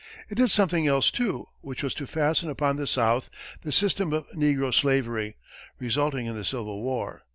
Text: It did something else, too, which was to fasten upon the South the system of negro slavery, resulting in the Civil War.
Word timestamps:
It 0.29 0.33
did 0.33 0.49
something 0.49 0.87
else, 0.87 1.11
too, 1.11 1.49
which 1.59 1.83
was 1.83 1.93
to 1.93 2.07
fasten 2.07 2.49
upon 2.49 2.75
the 2.77 2.87
South 2.87 3.29
the 3.61 3.71
system 3.71 4.13
of 4.13 4.27
negro 4.31 4.73
slavery, 4.73 5.35
resulting 5.77 6.25
in 6.25 6.33
the 6.35 6.43
Civil 6.43 6.81
War. 6.81 7.21